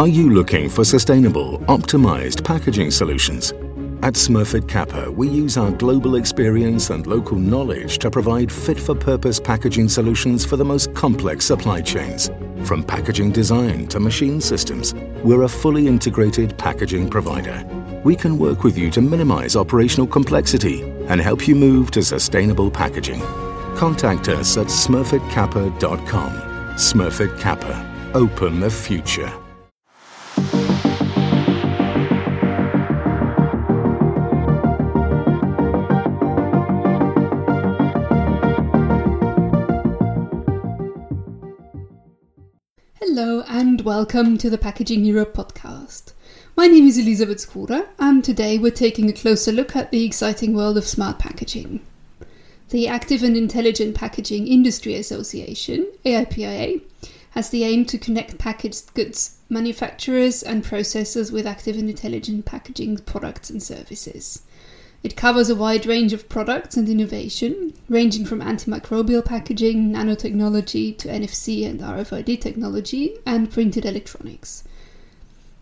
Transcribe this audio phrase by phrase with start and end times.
[0.00, 3.50] Are you looking for sustainable, optimized packaging solutions?
[4.00, 9.90] At Smurfit Kappa, we use our global experience and local knowledge to provide fit-for-purpose packaging
[9.90, 12.30] solutions for the most complex supply chains.
[12.64, 17.62] From packaging design to machine systems, we're a fully integrated packaging provider.
[18.02, 22.70] We can work with you to minimize operational complexity and help you move to sustainable
[22.70, 23.20] packaging.
[23.76, 26.30] Contact us at smurfitkappa.com.
[26.78, 28.10] Smurfit Kappa.
[28.14, 29.30] Open the future.
[43.90, 46.12] Welcome to the Packaging Europe podcast.
[46.56, 50.54] My name is Elisabeth Skoda, and today we're taking a closer look at the exciting
[50.54, 51.84] world of smart packaging.
[52.68, 56.80] The Active and Intelligent Packaging Industry Association, AIPIA,
[57.30, 62.98] has the aim to connect packaged goods manufacturers and processors with active and intelligent packaging
[62.98, 64.42] products and services.
[65.02, 71.08] It covers a wide range of products and innovation, ranging from antimicrobial packaging, nanotechnology to
[71.08, 74.62] NFC and RFID technology, and printed electronics.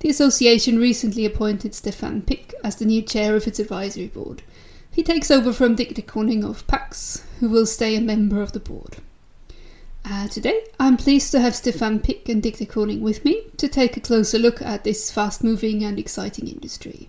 [0.00, 4.42] The association recently appointed Stefan Pick as the new chair of its advisory board.
[4.90, 8.50] He takes over from Dick de Koning of PAX, who will stay a member of
[8.50, 8.96] the board.
[10.04, 13.68] Uh, today, I'm pleased to have Stefan Pick and Dick de Koning with me to
[13.68, 17.08] take a closer look at this fast moving and exciting industry.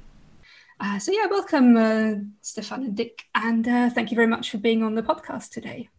[0.81, 4.59] Uh, so, yeah, welcome, uh, Stefan and Dick, and uh, thank you very much for
[4.59, 5.89] being on the podcast today.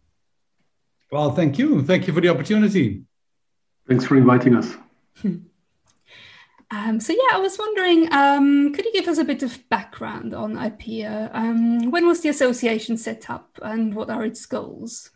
[1.11, 1.83] Well, thank you.
[1.83, 3.03] Thank you for the opportunity.
[3.87, 4.75] Thanks for inviting us.
[5.23, 10.33] um, so, yeah, I was wondering um, could you give us a bit of background
[10.33, 11.29] on AIPIA?
[11.31, 15.11] Um, when was the association set up and what are its goals?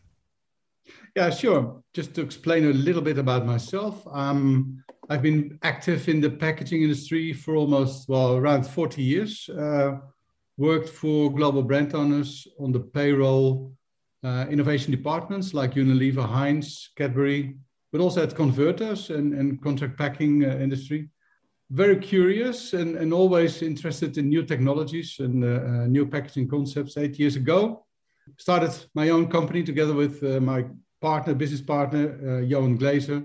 [1.16, 1.81] Yeah, sure.
[1.94, 6.81] Just to explain a little bit about myself, um, I've been active in the packaging
[6.81, 9.49] industry for almost, well, around 40 years.
[9.49, 9.99] Uh,
[10.57, 13.72] worked for global brand owners on the payroll
[14.23, 17.56] uh, innovation departments like Unilever, Heinz, Cadbury,
[17.94, 21.09] but also at converters and, and contract packing uh, industry.
[21.69, 26.97] Very curious and, and always interested in new technologies and uh, uh, new packaging concepts.
[26.97, 27.85] Eight years ago,
[28.38, 30.66] started my own company together with uh, my
[31.07, 33.21] partner, business partner, Johan Glazer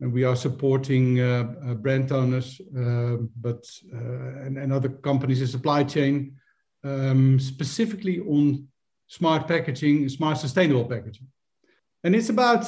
[0.00, 5.46] and we are supporting uh, uh, brand owners, uh, but and, and, other companies in
[5.46, 6.36] supply chain,
[6.82, 8.66] um, specifically on
[9.06, 11.26] smart packaging, smart sustainable packaging.
[12.02, 12.64] And it's about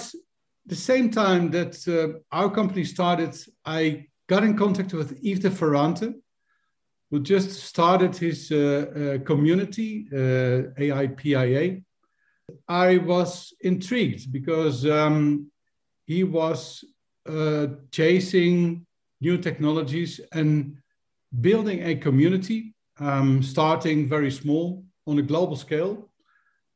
[0.64, 5.50] the same time that uh, our company started, I got in contact with Eef de
[5.50, 6.14] Ferrante,
[7.10, 11.82] who just started his uh, uh, community, AIPIA.
[12.68, 15.50] I was intrigued because um,
[16.06, 16.84] he was
[17.28, 18.86] uh, chasing
[19.20, 20.76] new technologies and
[21.40, 26.08] building a community, um, starting very small on a global scale,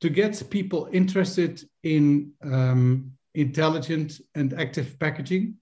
[0.01, 5.55] to get people interested in um, intelligent and active packaging.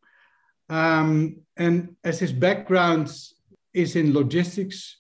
[0.69, 3.11] Um, and as his background
[3.75, 4.99] is in logistics,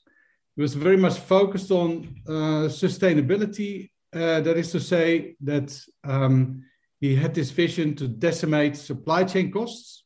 [0.56, 3.90] he was very much focused on uh, sustainability.
[4.14, 6.64] Uh, that is to say, that um,
[7.00, 10.04] he had this vision to decimate supply chain costs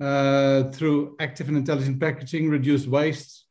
[0.00, 3.46] uh, through active and intelligent packaging, reduce waste,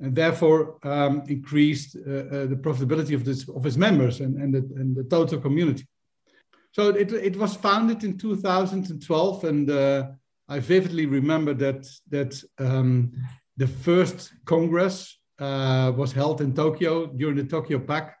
[0.00, 4.54] and therefore um, increased uh, uh, the profitability of, this, of his members and, and,
[4.54, 5.86] the, and the total community.
[6.72, 10.08] So it, it was founded in 2012, and uh,
[10.48, 13.12] I vividly remember that, that um,
[13.56, 18.17] the first Congress uh, was held in Tokyo during the Tokyo Pack.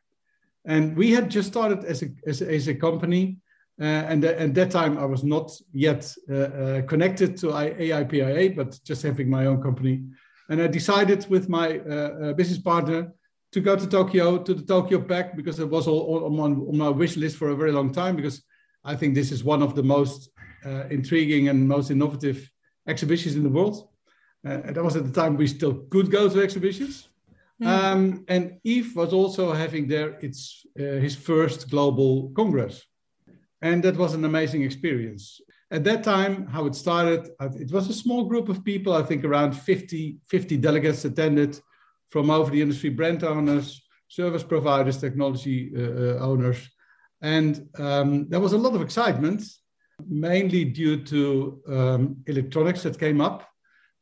[0.68, 3.38] And we had just started as a, as, as a company
[3.80, 8.78] uh, and at that time, I was not yet uh, uh, connected to AIPIA, but
[8.82, 10.02] just having my own company.
[10.50, 11.78] And I decided with my
[12.36, 13.12] business partner
[13.52, 16.88] to go to Tokyo, to the Tokyo Pack, because it was all on, on my
[16.88, 18.42] wish list for a very long time, because
[18.84, 20.30] I think this is one of the most
[20.66, 22.50] uh, intriguing and most innovative
[22.88, 23.88] exhibitions in the world.
[24.44, 27.08] Uh, and that was at the time we still could go to exhibitions.
[27.62, 27.66] Mm.
[27.66, 32.84] Um, and Eef was also having there its uh, his first global congress.
[33.60, 35.40] And that was an amazing experience.
[35.70, 39.24] At that time, how it started, it was a small group of people, I think
[39.24, 41.60] around 50, 50 delegates attended
[42.10, 46.58] from over the industry, brand owners, service providers, technology uh, uh, owners.
[47.20, 49.42] And um, there was a lot of excitement,
[50.06, 53.46] mainly due to um, electronics that came up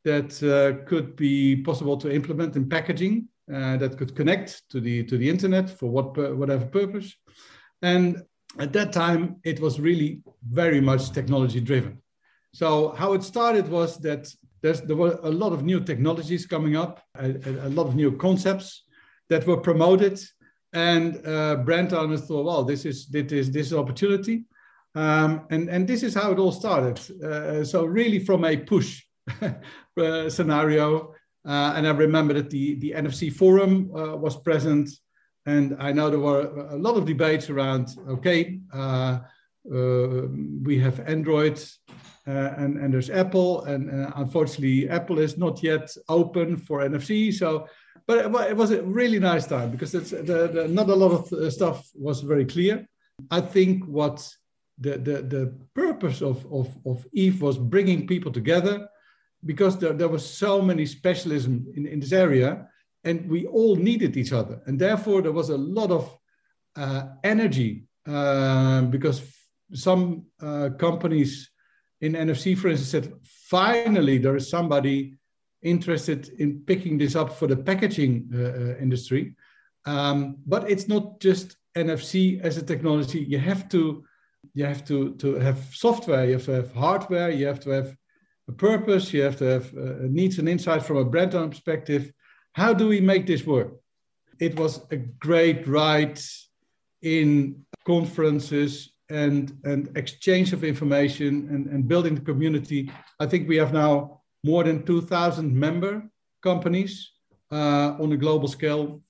[0.05, 5.05] that uh, could be possible to implement in packaging uh, that could connect to the
[5.05, 7.15] to the internet for what whatever purpose.
[7.83, 8.23] And
[8.59, 12.03] at that time, it was really very much technology driven.
[12.53, 14.29] So how it started was that
[14.63, 18.85] there were a lot of new technologies coming up, a, a lot of new concepts
[19.29, 20.21] that were promoted,
[20.73, 24.45] and uh, brand owners thought, well, this is this is this is opportunity,
[24.95, 26.99] um, and and this is how it all started.
[27.23, 29.05] Uh, so really from a push
[29.43, 31.15] uh, scenario,
[31.47, 34.91] uh, and I remember that the the NFC forum uh, was present,
[35.47, 37.97] and I know there were a lot of debates around.
[38.09, 39.19] Okay, uh,
[39.65, 41.59] we have Android
[42.29, 47.33] uh, and, and there's Apple, and uh, unfortunately, Apple is not yet open for NFC.
[47.33, 47.69] So,
[48.07, 48.19] but
[48.51, 51.49] it, was a really nice time because it's, the, the, not a lot of uh,
[51.51, 52.85] stuff was very clear.
[53.31, 54.29] I think what
[54.79, 58.89] the, the, the purpose of, of, of Eef was bringing people together
[59.45, 62.69] because there, there was so many specialism in, in this area
[63.05, 64.61] and we all needed each other.
[64.67, 66.19] And therefore, there was a lot of
[66.75, 69.23] uh, energy uh, because
[69.73, 71.51] some uh, companies
[72.01, 75.15] in NFC, for instance, said finally there is somebody
[75.63, 79.35] interested in picking this up for the packaging uh, uh industry.
[79.87, 83.21] Um, but it's not just NFC as a technology.
[83.21, 84.05] You have to
[84.55, 86.25] you have to to have software.
[86.27, 87.31] You have to have hardware.
[87.31, 87.97] You have to have
[88.49, 89.13] a purpose.
[89.13, 92.13] You have to have uh, needs and insights from a brand owner perspective.
[92.53, 93.75] How do we make this work?
[94.39, 96.19] It was a great ride
[97.03, 102.91] in conferences and, and exchange of information and, and building the community.
[103.21, 106.09] I think we have now more than 2,000 member
[106.43, 107.13] companies
[107.53, 109.03] uh, on a global scale.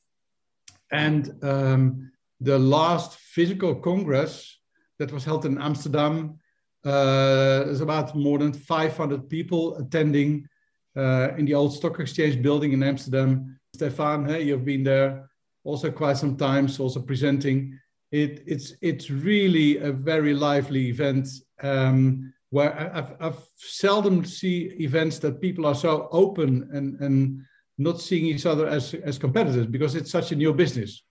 [0.93, 2.11] And um,
[2.41, 4.61] the last physical congress
[4.99, 6.39] that was held in Amsterdam,
[6.87, 10.49] uh, there's about more than 500 people attending
[10.97, 13.59] uh, in the old stock exchange building in Amsterdam.
[13.75, 15.29] Stefan, hey, you've been there
[15.65, 17.79] also quite some times, also presenting
[18.13, 21.29] it, it's it's really a very lively event
[21.63, 27.43] um, where I've, I've seldom see events that people are so open and and
[27.79, 31.03] not seeing each other as as competitors because it's such a new business.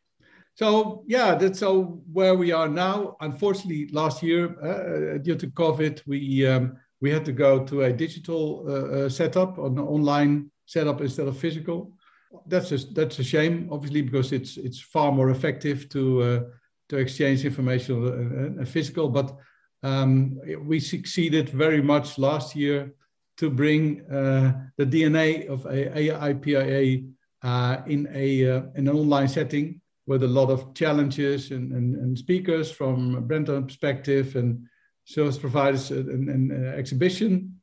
[0.56, 3.18] So yeah, that's so where we are now.
[3.19, 7.94] Unfortunately, last year uh, due to COVID, we um, we had to go to a
[7.94, 11.92] digital uh, uh, setup, an online setup instead of physical.
[12.48, 16.40] That's a, that's a shame, obviously, because it's it's far more effective to uh,
[16.90, 19.10] to exchange information and, and physical.
[19.10, 19.36] But
[19.84, 22.96] um, we succeeded very much last year
[23.38, 27.06] to bring uh, the DNA of AIPIA
[27.44, 31.96] uh, in, a, uh, in an online setting with a lot of challenges and, and,
[31.96, 34.66] and speakers from a brand perspective and
[35.06, 37.60] service providers and, and uh, exhibition.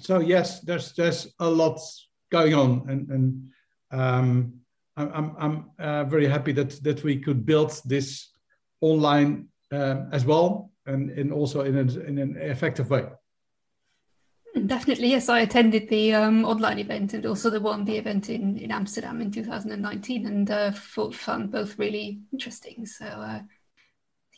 [0.00, 1.80] So yes, there's there's a lot
[2.30, 3.48] going on, and, and
[3.90, 4.52] um,
[4.96, 8.30] I'm I'm uh, very happy that that we could build this
[8.80, 13.06] online um, as well, and, and also in, a, in an effective way.
[14.54, 15.28] Definitely, yes.
[15.28, 19.20] I attended the um, online event and also the one, the event in, in Amsterdam
[19.20, 22.86] in 2019, and uh, found both really interesting.
[22.86, 23.40] So, uh,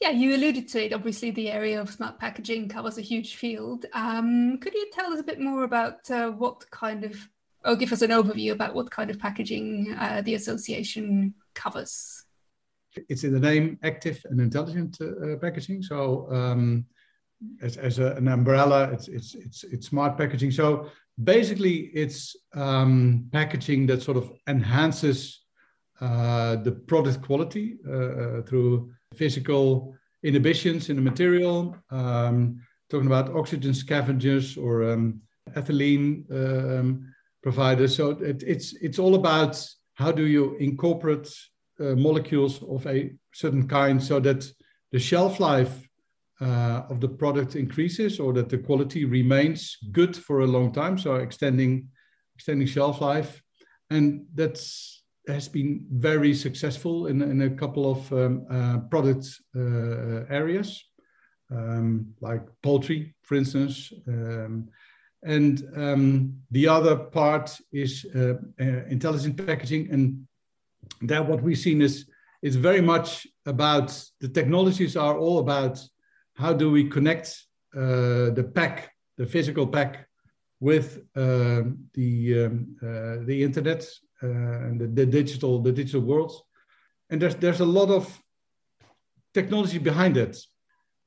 [0.01, 0.93] yeah, you alluded to it.
[0.93, 3.87] Obviously, the area of smart packaging covers a huge field.
[3.93, 7.17] Um, could you tell us a bit more about uh, what kind of,
[7.65, 12.25] or give us an overview about what kind of packaging uh, the association covers?
[13.09, 15.83] It's in the name active and intelligent uh, packaging.
[15.83, 16.87] So um,
[17.63, 20.51] as, as a, an umbrella, it's, it's, it's, it's smart packaging.
[20.51, 20.91] So
[21.23, 25.41] basically it's um, packaging that sort of enhances
[26.01, 33.35] uh, the product quality uh, uh through physical inhibitions in the material, um, talking about
[33.35, 35.21] oxygen scavengers or um,
[35.51, 37.07] ethylene um,
[37.43, 37.97] providers.
[37.97, 39.63] So it, it's, it's all about
[39.95, 41.29] how do you incorporate
[41.79, 44.51] uh, molecules of a certain kind so that
[44.93, 45.89] the shelf life
[46.41, 50.97] uh, of the product increases or that the quality remains good for a long time
[50.97, 51.89] so extending
[52.35, 53.43] extending shelf life.
[53.91, 60.25] And that's has been very successful in, in a couple of um, uh, product uh,
[60.29, 60.83] areas
[61.51, 64.69] um, like poultry for instance um,
[65.23, 70.27] and um, the other part is uh, uh, intelligent packaging and
[71.03, 72.07] that what we've seen is
[72.43, 73.89] is very much about
[74.21, 75.79] the technologies are all about
[76.35, 77.45] how do we connect
[77.75, 80.07] uh, the pack, the physical pack,
[80.61, 81.63] with uh,
[81.95, 83.83] the um, uh, the internet
[84.23, 86.33] uh, and the, the, digital the digital world,
[87.09, 88.21] and there's there's a lot of
[89.33, 90.37] technology behind it.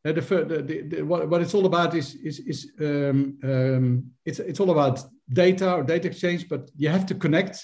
[0.05, 4.39] Uh, the, the, the, what, what it's all about is is, is um, um, it's
[4.39, 4.99] it's all about
[5.31, 7.63] data or data exchange, but you have to connect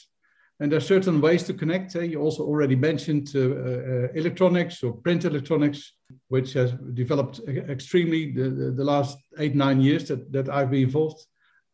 [0.60, 1.96] and there are certain ways to connect.
[1.96, 5.94] Uh, you also already mentioned uh, uh, electronics or print electronics,
[6.28, 11.26] which has developed extremely the, the, last eight, nine years that, that I've been involved.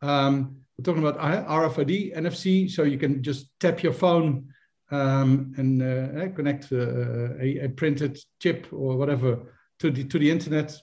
[0.02, 4.52] Um, we're talking about RFID, NFC, so you can just tap your phone
[4.90, 10.18] um, and uh, eh, connect uh, a, a, printed chip or whatever to the to
[10.18, 10.76] the internet.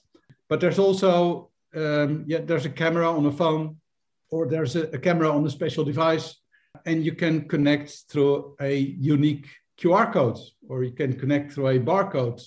[0.50, 3.78] But there's also um, yeah, there's a camera on a phone,
[4.30, 6.36] or there's a, a camera on a special device,
[6.86, 9.48] and you can connect through a unique
[9.80, 12.42] QR code, or you can connect through a barcode,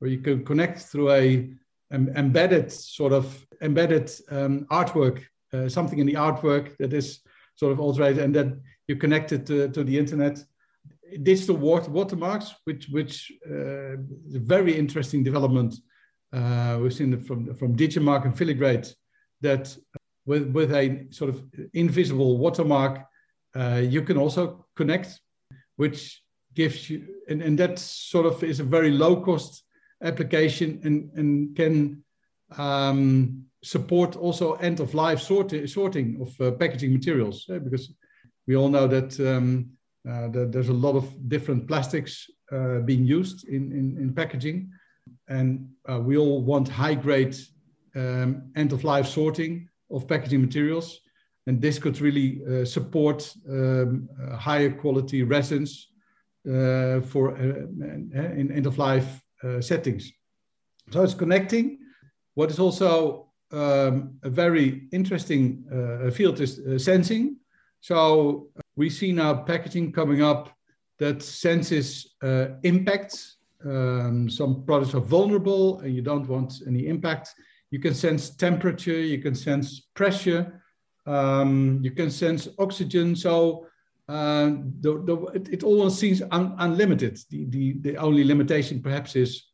[0.00, 1.50] or you can connect through a
[1.90, 7.20] um, embedded sort of embedded um, artwork, uh, something in the artwork that is
[7.56, 10.38] sort of altered, and then you connect it to, to the internet.
[11.22, 13.94] Digital water, watermarks, which which uh,
[14.26, 15.74] is a very interesting development.
[16.32, 18.92] Uh, we've seen from from Digimarc and Filigrade
[19.42, 19.76] that
[20.26, 21.44] with with a sort of
[21.74, 23.06] invisible watermark,
[23.54, 25.20] uh, you can also connect,
[25.76, 26.22] which
[26.54, 29.64] gives you and, and that sort of is a very low cost
[30.02, 32.02] application and, and can
[32.58, 37.92] um, support also end of life sorti- sorting of uh, packaging materials uh, because
[38.46, 39.70] we all know that, um,
[40.08, 44.70] uh, that, there's a lot of different plastics uh, being used in, in, in packaging.
[45.28, 47.34] And uh, we all want high grade
[47.96, 51.00] um, end of life sorting of packaging materials
[51.46, 54.08] and this could really uh, support um,
[54.38, 55.88] higher quality resins
[56.44, 60.12] for in end of life uh, settings.
[60.90, 61.78] So it's connecting.
[62.34, 67.36] What is also um, a very interesting uh, field is uh, sensing.
[67.80, 70.50] So we see now packaging coming up
[70.98, 72.14] that senses
[72.62, 73.36] impacts.
[73.64, 77.34] Um, some products are vulnerable and you don't want any impact.
[77.70, 80.62] You can sense temperature, you can sense pressure,
[81.06, 83.16] um, you can sense oxygen.
[83.16, 83.66] So
[84.08, 87.18] uh, the, the, it, it almost seems un, unlimited.
[87.30, 89.44] The, the, the only limitation perhaps is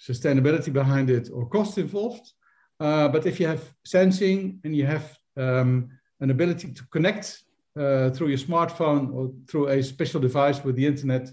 [0.00, 2.32] sustainability behind it or cost involved.
[2.78, 7.42] Uh, but if you have sensing and you have um, an ability to connect
[7.78, 11.30] uh, through your smartphone or through a special device with the internet,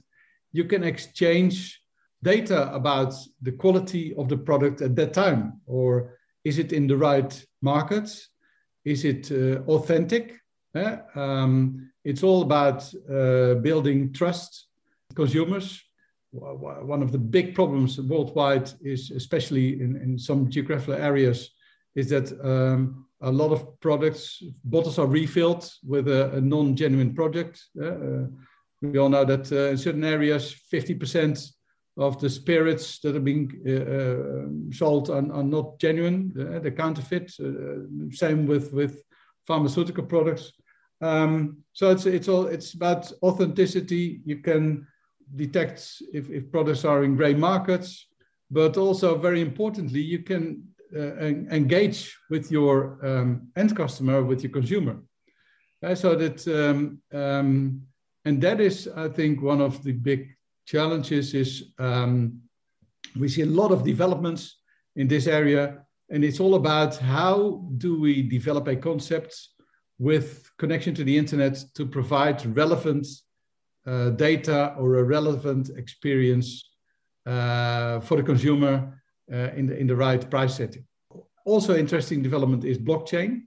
[0.51, 1.81] you can exchange
[2.23, 5.61] data about the quality of the product at that time.
[5.65, 8.29] Or is it in the right markets?
[8.87, 10.39] Is it uh, authentic?
[10.73, 10.97] Eh?
[11.15, 14.67] Um, it's all about uh, building trust
[15.13, 15.83] consumers.
[16.31, 21.49] One of the big problems worldwide is, especially in, in some geographical areas,
[21.95, 27.61] is that um, a lot of products, bottles are refilled with a, a non-genuine product.
[27.81, 28.27] Uh,
[28.81, 31.51] we all know that uh, in certain areas, 50%
[31.97, 36.71] of the spirits that are being uh, uh sold are, are, not genuine, uh, they're
[36.71, 37.31] counterfeit.
[37.39, 39.03] Uh, same with, with
[39.47, 40.51] pharmaceutical products.
[41.01, 44.21] Um, so it's it's all it's about authenticity.
[44.25, 44.87] You can
[45.35, 48.07] detect if, if products are in gray markets,
[48.49, 50.63] but also very importantly, you can
[50.95, 51.17] uh,
[51.51, 55.03] engage with your um, end customer, with your consumer.
[55.83, 57.81] Uh, so that um, um,
[58.25, 60.36] and that is, I think, one of the big
[60.67, 62.39] challenges is um,
[63.17, 64.59] we see a lot of developments
[64.95, 69.33] in this area, and it's all about how do we develop a concept
[69.97, 73.07] with connection to the internet to provide relevant
[73.87, 76.69] uh, data or a relevant experience
[77.25, 80.85] uh, for the consumer uh, in, the, in the right price setting.
[81.45, 83.43] Also, interesting development is blockchain.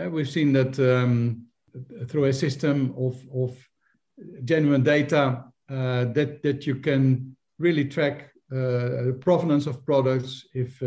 [0.00, 1.46] Uh, we've seen that um,
[2.08, 3.56] through a system of, of
[4.44, 10.80] genuine data uh, that, that you can really track uh, the provenance of products, if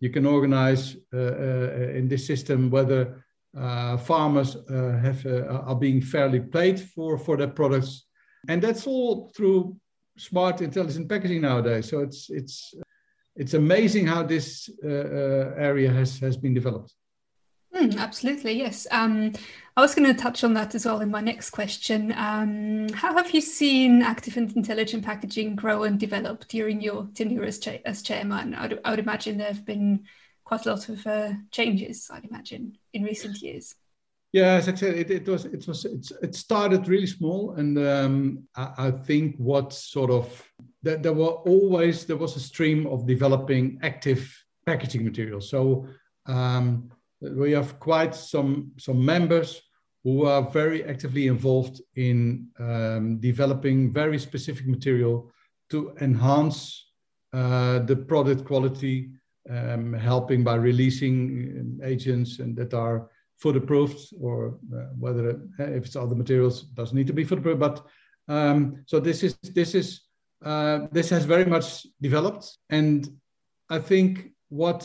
[0.00, 3.24] you can organize in this system whether
[3.56, 8.06] uh, farmers uh, have uh, are being fairly paid for for their products,
[8.48, 9.76] and that's all through
[10.16, 11.88] smart intelligent packaging nowadays.
[11.88, 12.74] So it's it's
[13.34, 16.94] it's amazing how this uh, uh, area has has been developed.
[17.74, 18.86] Mm, absolutely, yes.
[18.90, 19.32] Um,
[19.76, 22.12] I was going to touch on that as well in my next question.
[22.16, 27.44] Um, how have you seen active and intelligent packaging grow and develop during your tenure
[27.44, 28.54] as, cha- as chairman?
[28.54, 30.04] I would, I would imagine there have been
[30.44, 33.76] quite a lot of uh, changes, I'd imagine, in recent years.
[34.32, 38.44] Yeah, as I said, it, it was it was it started really small, and um,
[38.54, 40.48] I, I, think what sort of
[40.84, 44.32] that there were always there was a stream of developing active
[44.66, 45.50] packaging materials.
[45.50, 45.88] So
[46.26, 49.62] um, we have quite some some members
[50.04, 55.30] who are very actively involved in um, developing very specific material
[55.68, 56.86] to enhance
[57.32, 59.10] uh, the product quality
[59.50, 65.38] um, helping by releasing uh, agents and that are food approved or uh, whether it,
[65.58, 67.86] uh, if it's other materials doesn't need to be food approved but
[68.28, 70.02] um, so this is this is
[70.44, 72.56] uh, this has very much developed.
[72.70, 73.06] And
[73.68, 74.82] i think what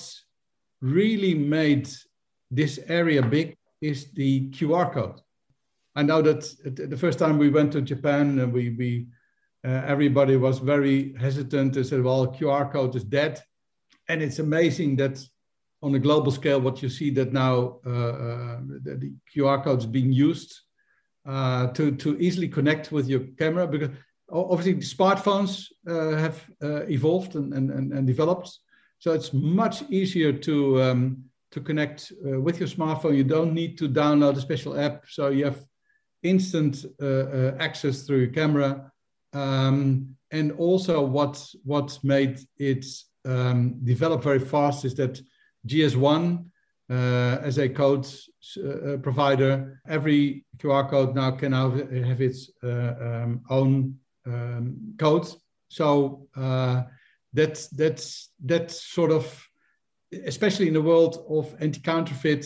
[0.82, 1.90] really made
[2.56, 5.20] this area big is the QR code.
[5.96, 6.44] I know that
[6.90, 9.08] the first time we went to Japan, and we, we
[9.66, 11.74] uh, everybody was very hesitant.
[11.74, 13.42] They said, "Well, QR code is dead,"
[14.10, 15.24] and it's amazing that
[15.82, 19.86] on a global scale, what you see that now uh, uh, the, QR code is
[19.86, 20.62] being used
[21.26, 23.90] uh, to to easily connect with your camera because
[24.32, 28.58] obviously smartphones uh, have uh, evolved and, and, and, developed,
[28.98, 33.16] so it's much easier to um, to connect uh, with your smartphone.
[33.16, 35.64] You don't need to download a special app, so you have
[36.24, 36.86] instant
[37.60, 38.92] access through your camera.
[39.34, 42.86] Um, and also, what what made it
[43.26, 45.22] um, develop very fast is that
[45.68, 46.46] GS1
[46.90, 48.08] uh, as a code
[48.58, 55.28] uh, provider, every QR code now can have its uh, um, own um, code.
[55.70, 56.84] So uh,
[57.34, 59.48] that that's that's sort of,
[60.26, 62.46] especially in the world of anti-counterfeit,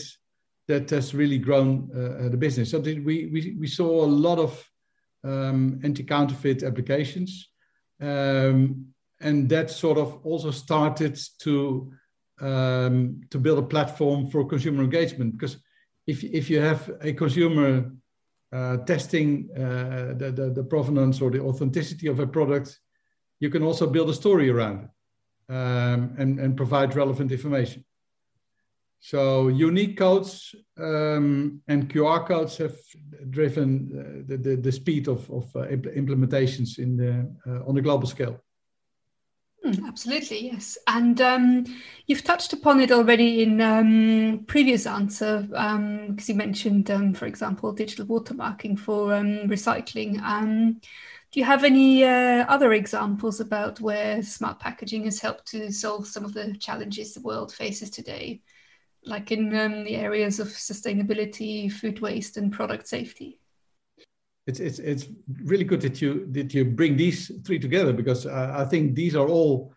[0.68, 2.70] that has really grown uh, the business.
[2.70, 4.52] So we, we we saw a lot of
[5.24, 7.50] um, anti-counterfeit applications,
[8.00, 8.86] um,
[9.20, 11.92] and that sort of also started to
[12.40, 15.32] um, to build a platform for consumer engagement.
[15.32, 15.56] Because
[16.06, 17.92] if, if you have a consumer
[18.52, 22.80] uh, testing uh, the, the, the, provenance or the authenticity of a product,
[23.38, 24.90] you can also build a story around it
[25.50, 27.84] um, and, and provide relevant information.
[29.00, 32.76] So unique codes um, and QR codes have
[33.30, 37.80] driven uh, the, the, the, speed of, of uh, implementations in the, uh, on a
[37.80, 38.38] global scale.
[39.64, 40.78] Mm, absolutely, yes.
[40.86, 41.64] And um,
[42.06, 47.26] you've touched upon it already in um, previous answer because um, you mentioned, um, for
[47.26, 50.20] example, digital watermarking for um, recycling.
[51.30, 55.70] Um, do you have any uh, other examples about where smart packaging has helped to
[55.72, 58.42] solve some of the challenges the world faces today,
[59.04, 63.40] like in the areas of sustainability, food waste, and product safety?
[64.46, 65.06] it's it's it's
[65.44, 69.14] really good that you that you bring these three together because uh, I think these
[69.14, 69.72] are all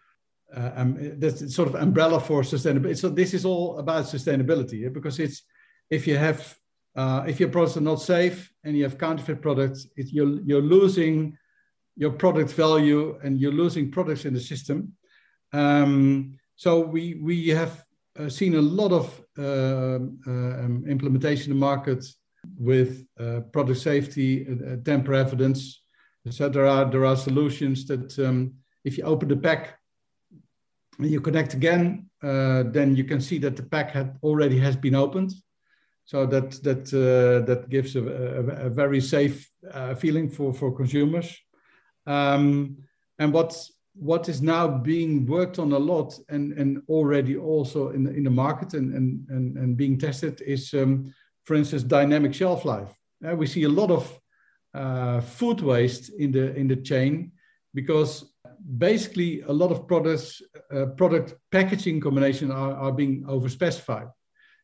[0.56, 2.98] uh, um, that's sort of umbrella for sustainability.
[2.98, 4.90] So this is all about sustainability yeah?
[4.90, 5.44] because it's
[5.90, 6.58] if you have
[6.96, 10.62] uh, if your products are not safe and you have counterfeit products, it, you're you're
[10.62, 11.38] losing
[11.96, 14.94] your product value and you're losing products in the system.
[15.52, 17.84] Um, so we we have
[18.20, 22.06] uh, seen a lot of uh, um, implementation in the market
[22.58, 25.82] with uh, product safety, uh, tamper evidence,
[26.28, 26.88] etc.
[26.92, 28.54] There are solutions that um,
[28.84, 29.80] if you open the pack
[31.00, 34.76] and you connect again, uh, then you can see that the pack had already has
[34.76, 35.34] been opened.
[36.06, 40.76] So that that uh, that gives a, a, a very safe uh, feeling for for
[40.76, 41.38] consumers.
[42.06, 42.78] Um,
[43.20, 43.56] and what
[43.96, 48.24] what is now being worked on a lot and and already also in the, in
[48.24, 51.14] the market and and and, and being tested is um,
[51.46, 52.90] for instance, dynamic shelf life.
[53.26, 54.20] Uh, we see a lot of
[54.74, 57.32] uh, food waste in the in the chain
[57.74, 58.34] because
[58.78, 60.42] basically a lot of products
[60.74, 64.12] uh, product packaging combination are, are being overspecified.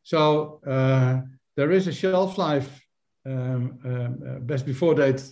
[0.02, 1.20] So uh,
[1.56, 2.80] there is a shelf life
[3.26, 5.22] um, um, uh, best before date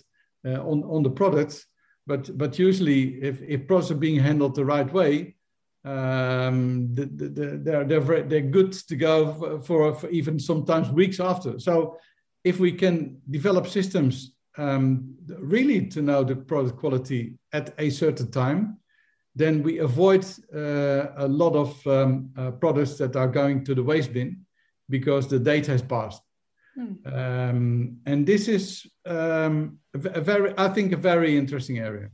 [0.45, 1.65] uh, on on the product,
[2.07, 5.35] but but usually if if products are being handled the right way,
[5.85, 11.19] um, the, the, the, they're, they're, they're good to go for, for, even sometimes weeks
[11.19, 11.59] after.
[11.59, 11.97] So
[12.43, 18.29] if we can develop systems um, really to know the product quality at a certain
[18.31, 18.77] time,
[19.35, 23.83] then we avoid uh, a lot of um, uh, products that are going to the
[23.83, 24.45] waste bin
[24.89, 26.21] because the date has passed.
[26.79, 27.13] Hmm.
[27.13, 32.09] Um, and this is um, a very, I think, a very interesting area.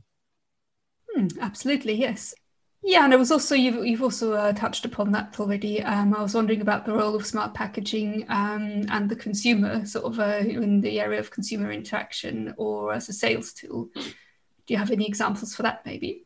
[1.08, 2.34] Hmm, absolutely, yes.
[2.82, 5.82] Yeah, and I was also you've you've also uh, touched upon that already.
[5.82, 10.04] Um, I was wondering about the role of smart packaging um, and the consumer, sort
[10.04, 13.88] of uh, in the area of consumer interaction or as a sales tool.
[13.94, 16.25] Do you have any examples for that, maybe?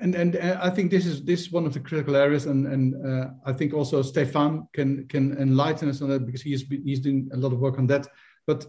[0.00, 2.66] And and uh, I think this is this is one of the critical areas, and
[2.66, 7.00] and uh, I think also Stefan can can enlighten us on that because he's he's
[7.00, 8.06] doing a lot of work on that.
[8.46, 8.66] But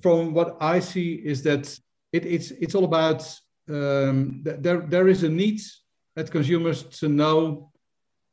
[0.00, 1.78] from what I see is that
[2.12, 3.22] it, it's it's all about
[3.68, 5.60] um, there there is a need
[6.16, 7.70] at consumers to know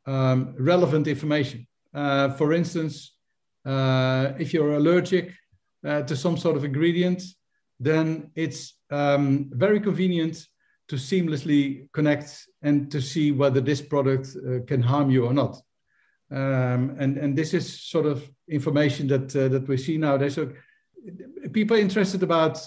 [0.08, 1.68] um, relevant information.
[1.94, 3.16] Uh, for instance,
[3.66, 5.32] uh, if you're allergic
[5.86, 7.22] uh, to some sort of ingredient,
[7.80, 10.48] then it's um, very convenient
[10.88, 15.58] to seamlessly connect and to see whether this product uh, can harm you or not.
[16.32, 20.36] Um, and, and this is sort of information that, uh, that we see nowadays.
[20.36, 20.52] So
[21.54, 22.60] people are interested about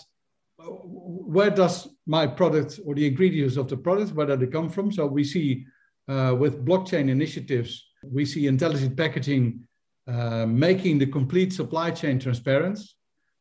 [0.59, 4.91] where does my product or the ingredients of the product, where do they come from?
[4.91, 5.67] So we see
[6.09, 9.67] uh, with blockchain initiatives, we see intelligent packaging
[10.07, 12.81] uh, making the complete supply chain transparent.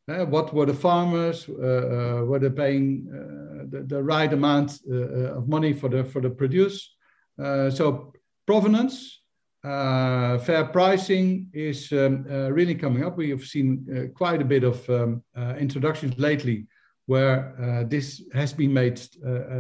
[0.10, 1.48] Uh, what were the farmers?
[1.48, 5.90] Uh, uh were they paying uh, the, the, right amount uh, uh, of money for
[5.90, 6.96] the for the produce?
[7.42, 8.14] Uh, so
[8.46, 9.22] provenance,
[9.64, 13.18] uh, fair pricing is um, really coming up.
[13.18, 15.24] We have seen quite a bit of um,
[15.60, 16.68] introductions lately
[17.06, 19.02] where this has been made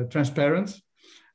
[0.09, 0.81] transparent,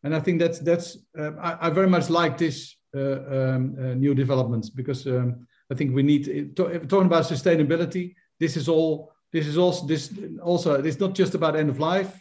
[0.03, 4.71] and I think that's that's um, I, I, very much like this um, new developments
[4.71, 5.07] because.
[5.07, 8.15] Um, I think we need to, talking about sustainability.
[8.39, 9.13] This is all.
[9.33, 10.83] This is also this also.
[10.83, 12.21] It's not just about end of life,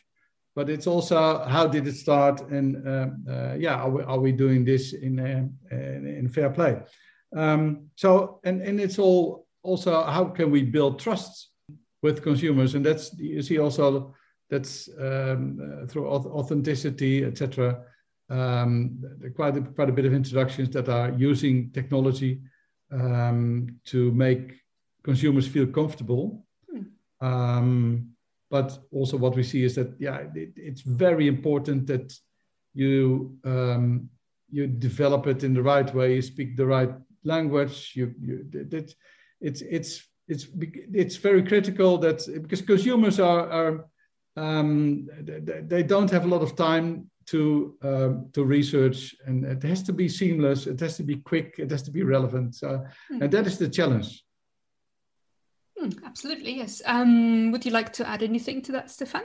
[0.55, 4.31] but it's also how did it start and uh, uh, yeah, are we, are we
[4.31, 6.81] doing this in uh, in fair play?
[7.35, 11.49] Um, so and and it's all also how can we build trust
[12.01, 14.13] with consumers, and that's you see also
[14.49, 17.83] that's um, uh, through authenticity, etc.
[18.29, 19.03] Um,
[19.35, 22.41] quite a, quite a bit of introductions that are using technology
[22.91, 24.53] um, to make
[25.03, 26.45] consumers feel comfortable.
[27.21, 28.01] Hmm.
[28.51, 32.13] But also, what we see is that yeah, it, it's very important that
[32.73, 34.09] you um,
[34.51, 36.91] you develop it in the right way, you speak the right
[37.23, 37.93] language.
[37.95, 38.93] You, you that
[39.39, 40.47] it's it's it's
[40.93, 43.85] it's very critical that because consumers are are
[44.35, 45.07] um,
[45.67, 49.93] they don't have a lot of time to um, to research, and it has to
[49.93, 50.67] be seamless.
[50.67, 51.55] It has to be quick.
[51.57, 52.55] It has to be relevant.
[52.55, 53.21] So, mm.
[53.21, 54.23] and that is the challenge.
[55.81, 56.81] Mm, absolutely, yes.
[56.85, 59.23] Um, would you like to add anything to that, Stefan?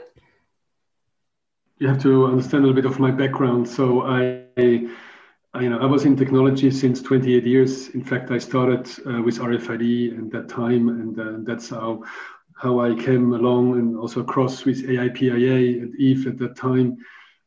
[1.77, 3.69] You have to understand a little bit of my background.
[3.69, 4.89] So I, I
[5.61, 7.89] you know, I was in technology since 28 years.
[7.89, 12.03] In fact, I started uh, with RFID at that time, and uh, that's how
[12.55, 16.97] how I came along, and also across with AIPIA and Eef at that time.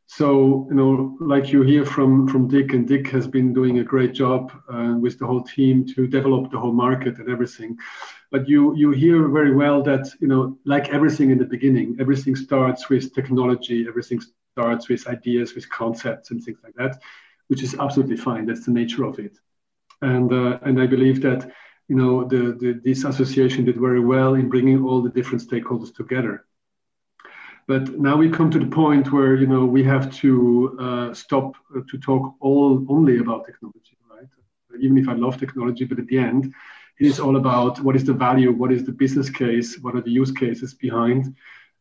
[0.07, 3.83] So, you know, like you hear from, from Dick, and Dick has been doing a
[3.83, 7.77] great job uh, with the whole team to develop the whole market and everything.
[8.31, 12.35] But you, you hear very well that, you know, like everything in the beginning, everything
[12.35, 14.21] starts with technology, everything
[14.53, 17.01] starts with ideas, with concepts and things like that,
[17.47, 18.45] which is absolutely fine.
[18.45, 19.37] That's the nature of it.
[20.01, 21.51] And, uh, and I believe that,
[21.89, 25.93] you know, the, the, this association did very well in bringing all the different stakeholders
[25.93, 26.45] together
[27.67, 31.55] but now we come to the point where you know we have to uh, stop
[31.75, 34.27] uh, to talk all only about technology, right?
[34.79, 36.53] Even if I love technology, but at the end,
[37.01, 40.01] it is all about what is the value, what is the business case, what are
[40.01, 41.35] the use cases behind,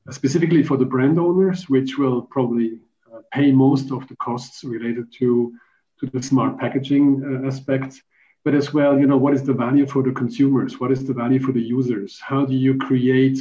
[0.09, 2.81] uh, specifically for the brand owners, which will probably
[3.13, 5.55] uh, pay most of the costs related to
[5.99, 8.03] to the smart packaging uh, aspect.
[8.45, 10.81] But as well, you know, what is the value for the consumers?
[10.81, 12.19] What is the value for the users?
[12.19, 13.39] How do you create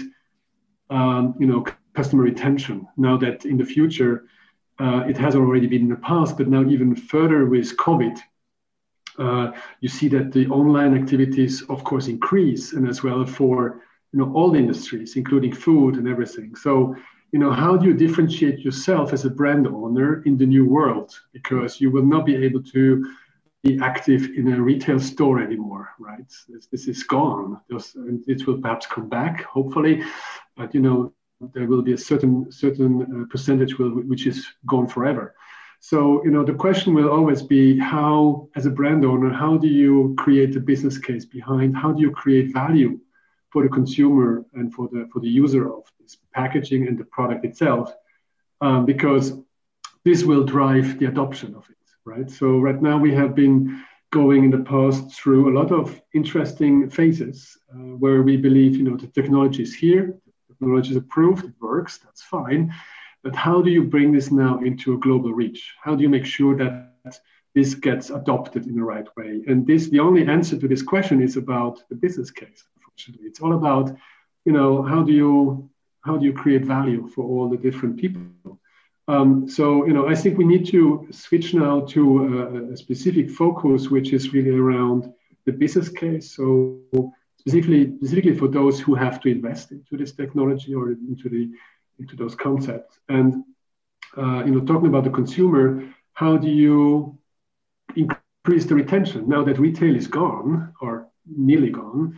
[0.90, 2.88] um, you know, customer retention.
[2.98, 4.26] Now that in the future,
[4.80, 8.18] uh, it has already been in the past, but now even further with COVID,
[9.82, 14.32] you see that the online activities, of course, increase, and as well for you know
[14.34, 16.56] all industries, including food and everything.
[16.56, 16.96] So,
[17.32, 21.14] you know, how do you differentiate yourself as a brand owner in the new world?
[21.32, 23.06] Because you will not be able to
[23.64, 26.32] be active in a retail store anymore, right?
[26.48, 27.60] This, this is gone.
[27.70, 30.02] it will perhaps come back, hopefully,
[30.56, 31.14] but you know
[31.54, 35.36] there will be a certain certain uh, percentage will, which is gone forever.
[35.80, 39.68] So you know the question will always be how, as a brand owner, how do
[39.68, 41.76] you create the business case behind?
[41.76, 43.00] How do you create value
[43.50, 47.46] for the consumer and for the for the user of this packaging and the product
[47.46, 47.94] itself?
[48.62, 49.34] Um, because
[50.04, 52.30] this will drive the adoption of it, right?
[52.30, 56.90] So right now we have been going in the past through a lot of interesting
[56.90, 61.46] phases uh, where we believe you know the technology is here the technology is approved,
[61.46, 62.74] it works, that's fine.
[63.24, 65.74] But how do you bring this now into a global reach?
[65.82, 67.20] How do you make sure that
[67.54, 69.44] this gets adopted in the right way?
[69.48, 72.64] And this, the only answer to this question is about the business case.
[72.78, 73.96] Unfortunately, it's all about,
[74.46, 75.70] you know, how do you
[76.02, 78.58] how do you create value for all the different people?
[79.10, 82.02] Um, so, you know, I think we need to switch now to
[82.70, 85.12] a, a specific focus, which is really around
[85.46, 86.32] the business case.
[86.36, 86.80] So
[87.40, 91.50] specifically specifically for those who have to invest into this technology or into the
[92.00, 93.00] into those concepts.
[93.10, 93.44] And
[94.18, 97.18] uh, you know, talking about the consumer, how do you
[97.96, 102.18] increase the retention now that retail is gone or nearly gone?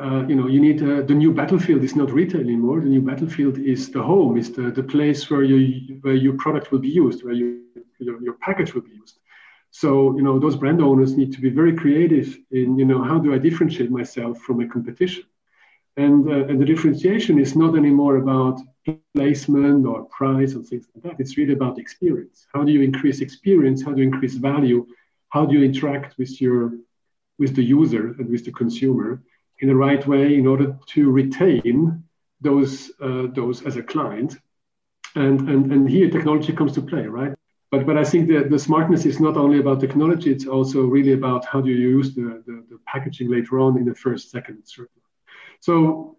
[0.00, 2.80] Uh, you know, you need uh, the new battlefield is not retail anymore.
[2.80, 6.70] The new battlefield is the home, is the, the place where you where your product
[6.70, 7.62] will be used, where you,
[7.98, 9.18] your, your package will be used.
[9.70, 13.18] So, you know, those brand owners need to be very creative in, you know, how
[13.18, 15.24] do I differentiate myself from a competition?
[16.04, 18.56] And, uh, and the differentiation is not anymore about
[19.14, 21.20] placement or price or things like that.
[21.22, 22.46] It's really about experience.
[22.54, 23.78] How do you increase experience?
[23.84, 24.86] How do you increase value?
[25.34, 26.62] How do you interact with your
[27.40, 29.22] with the user and with the consumer
[29.60, 32.02] in the right way in order to retain
[32.40, 34.36] those uh, those as a client.
[35.14, 37.34] And, and and here technology comes to play, right?
[37.70, 41.14] But but I think that the smartness is not only about technology; it's also really
[41.20, 44.62] about how do you use the, the, the packaging later on in the first, second,
[44.64, 44.88] third.
[45.60, 46.16] So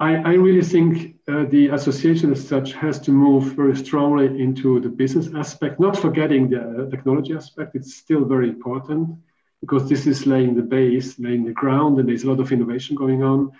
[0.00, 4.80] I, I really think uh, the association as such has to move very strongly into
[4.80, 7.74] the business aspect, not forgetting the uh, technology aspect.
[7.74, 9.18] It's still very important
[9.60, 12.94] because this is laying the base, laying the ground, and there's a lot of innovation
[12.96, 13.50] going on.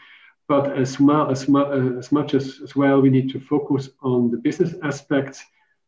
[0.47, 4.39] But as, as, uh, as much as, as well, we need to focus on the
[4.39, 5.45] business aspects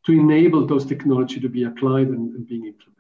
[0.07, 3.00] to enable those technology to be applied and, and being implemented.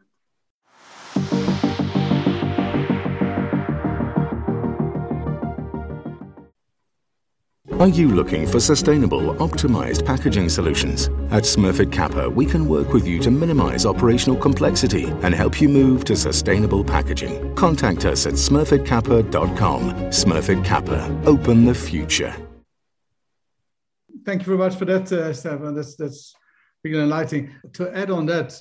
[7.80, 11.06] Are you looking for sustainable, optimized packaging solutions?
[11.30, 15.68] At Smurfit Kappa, we can work with you to minimize operational complexity and help you
[15.70, 17.54] move to sustainable packaging.
[17.54, 19.92] Contact us at smurfitkappa.com.
[20.10, 22.36] Smurfit Kappa, open the future.
[24.26, 25.74] Thank you very much for that, uh, Stefan.
[25.74, 26.34] That's that's
[26.84, 27.50] really enlightening.
[27.72, 28.60] To add on that,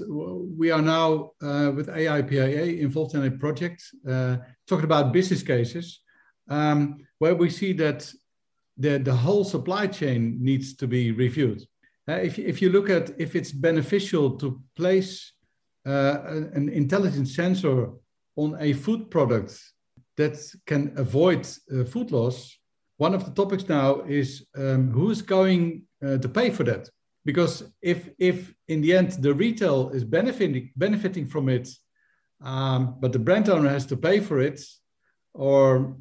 [0.57, 5.99] we are now uh, with AIPIA involved in a project uh, talking about business cases
[6.49, 8.09] um, where we see that
[8.79, 11.61] the, the whole supply chain needs to be reviewed.
[12.07, 15.33] Uh, if, if you look at if it's beneficial to place
[15.85, 16.17] uh,
[16.53, 17.89] an intelligent sensor
[18.35, 19.59] on a food product
[20.17, 22.57] that can avoid uh, food loss,
[22.97, 26.89] one of the topics now is um, who is going uh, to pay for that?
[27.25, 31.69] Because if, if in the end the retail is benefiting, benefiting from it,
[32.41, 34.61] um, but the brand owner has to pay for it,
[35.33, 35.95] or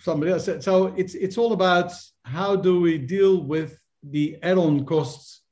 [0.00, 0.48] somebody else.
[0.60, 1.92] So it's it's all about
[2.24, 5.42] how do we deal with the add-on costs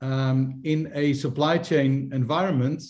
[0.00, 2.82] um, in a supply chain environment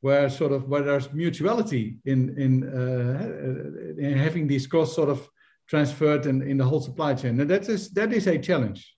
[0.00, 5.28] where sort of where there's mutuality in in, uh, in having these costs sort of
[5.68, 7.40] transferred in, in the whole supply chain.
[7.40, 8.94] And that is that is a challenge.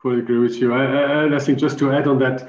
[0.00, 0.72] Fully agree with you.
[0.72, 2.48] I, I, I think just to add on that,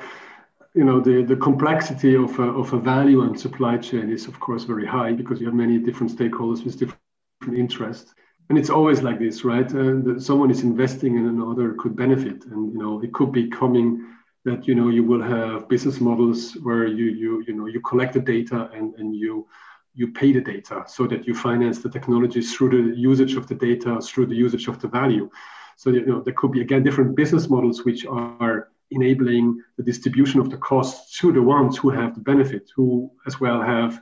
[0.73, 4.39] you know, the, the complexity of a, of a value and supply chain is of
[4.39, 8.13] course very high because you have many different stakeholders with different interest
[8.49, 9.73] and it's always like this right?
[9.73, 12.45] Uh, someone is investing and another could benefit.
[12.45, 14.05] And you know it could be coming
[14.43, 18.13] that you know you will have business models where you you you know you collect
[18.13, 19.47] the data and and you
[19.93, 23.55] you pay the data so that you finance the technology through the usage of the
[23.55, 25.29] data through the usage of the value.
[25.77, 30.39] So you know there could be again different business models which are enabling the distribution
[30.39, 33.99] of the costs to the ones who have the benefit who as well have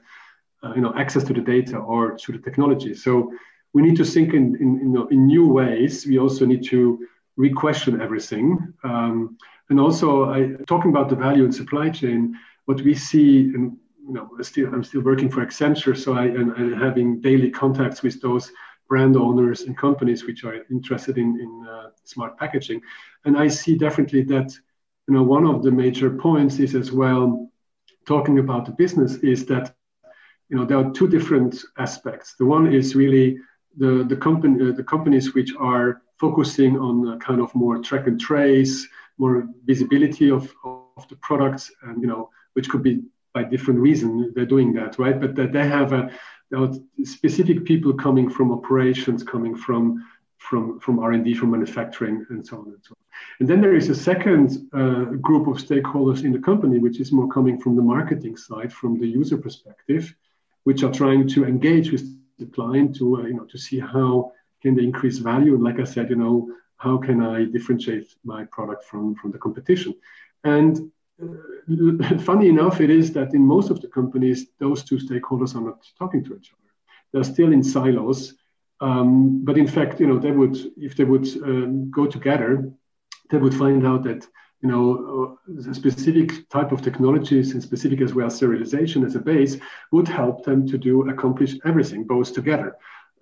[0.61, 2.93] uh, you know access to the data or to the technology.
[2.93, 3.31] So
[3.73, 6.05] we need to think in, in, know, in new ways.
[6.05, 7.05] We also need to
[7.35, 8.73] re-question everything.
[8.83, 9.37] Um,
[9.69, 14.13] and also, I, talking about the value in supply chain, what we see, and you
[14.13, 18.51] know, still, I'm still working for Accenture, so I and having daily contacts with those
[18.89, 22.81] brand owners and companies which are interested in, in uh, smart packaging.
[23.25, 24.51] And I see definitely that,
[25.07, 27.49] you know, one of the major points is as well
[28.05, 29.73] talking about the business is that,
[30.49, 32.35] you know, there are two different aspects.
[32.37, 33.37] The one is really
[33.77, 38.19] the, the, company, uh, the companies which are focusing on kind of more track and
[38.19, 43.01] trace, more visibility of, of the products, and you know, which could be
[43.33, 45.19] by different reason they're doing that, right?
[45.19, 46.11] But that they have a
[47.03, 50.05] specific people coming from operations, coming from
[50.37, 53.03] from from R&D, from manufacturing, and so on and so on.
[53.39, 57.11] And then there is a second uh, group of stakeholders in the company, which is
[57.11, 60.13] more coming from the marketing side, from the user perspective,
[60.63, 62.03] which are trying to engage with
[62.43, 65.53] the client to uh, you know to see how can they increase value.
[65.55, 66.35] And like i said you know
[66.77, 69.95] how can i differentiate my product from from the competition?
[70.43, 75.55] And uh, funny enough it is that in most of the companies those two stakeholders
[75.55, 76.71] are not talking to each other.
[77.11, 78.35] They're still in silos.
[78.81, 82.49] Um, but in fact you know they would if they would um, go together
[83.29, 84.27] they would find out that
[84.63, 89.57] you know, uh, specific type of technologies and specific as well serialization as a base
[89.91, 92.77] would help them to do accomplish everything both together.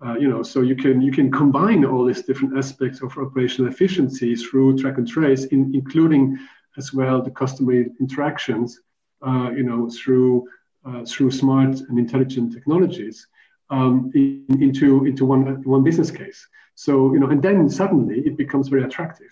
[0.06, 3.72] Uh, you know, so you can you can combine all these different aspects of operational
[3.72, 6.38] efficiency through track and trace, in, including
[6.78, 8.80] as well the customer interactions.
[9.24, 10.48] Uh, you know, through
[10.84, 13.28] uh, through smart and intelligent technologies
[13.70, 16.48] um, in, into into one one business case.
[16.74, 19.32] So you know, and then suddenly it becomes very attractive.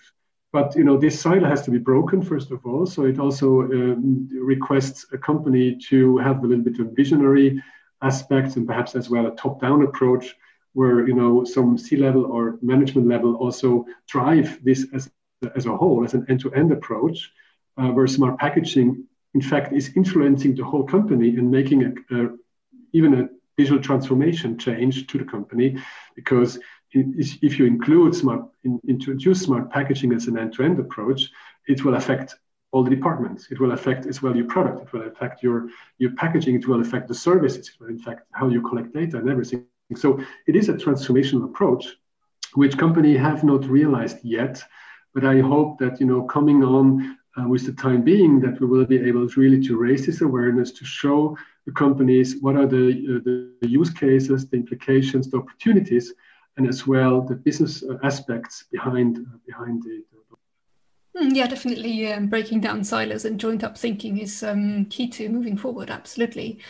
[0.52, 2.86] But you know, this silo has to be broken first of all.
[2.86, 7.62] So it also um, requests a company to have a little bit of visionary
[8.02, 10.34] aspects and perhaps as well a top-down approach,
[10.72, 15.10] where you know some C-level or management level also drive this as
[15.54, 17.32] as a whole as an end-to-end approach,
[17.78, 22.28] uh, where smart packaging in fact is influencing the whole company and making a, a
[22.92, 25.76] even a digital transformation change to the company
[26.16, 26.58] because
[26.92, 31.28] if you include smart in, introduce smart packaging as an end-to-end approach
[31.68, 32.36] it will affect
[32.72, 33.48] all the departments.
[33.50, 34.82] It will affect as well your product.
[34.82, 36.54] It will affect your your packaging.
[36.54, 37.68] It will affect the services.
[37.68, 39.66] It will affect how you collect data and everything.
[39.96, 41.84] So it is a transformational approach
[42.54, 44.62] which company have not realized yet
[45.14, 48.66] but i hope that you know coming on uh, with the time being that we
[48.66, 52.66] will be able to really to raise this awareness to show the companies what are
[52.66, 53.20] the, uh,
[53.62, 56.12] the use cases the implications the opportunities
[56.56, 60.04] and as well the business uh, aspects behind uh, behind it.
[61.16, 62.12] Hmm, yeah, definitely.
[62.12, 65.90] Um, breaking down silos and joint up thinking is um, key to moving forward.
[65.90, 66.60] Absolutely.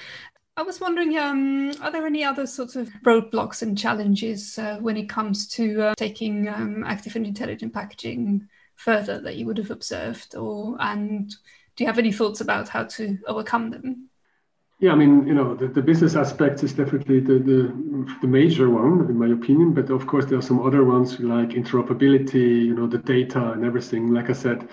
[0.56, 4.96] I was wondering, um, are there any other sorts of roadblocks and challenges uh, when
[4.96, 9.70] it comes to uh, taking um, active and intelligent packaging further that you would have
[9.70, 11.30] observed, or and
[11.76, 14.09] do you have any thoughts about how to overcome them?
[14.80, 18.70] Yeah, I mean, you know, the, the business aspect is definitely the, the, the major
[18.70, 19.74] one, in my opinion.
[19.74, 23.62] But of course, there are some other ones like interoperability, you know, the data and
[23.62, 24.14] everything.
[24.14, 24.66] Like I said,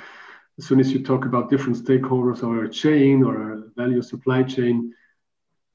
[0.58, 4.44] as soon as you talk about different stakeholders or a chain or a value supply
[4.44, 4.94] chain,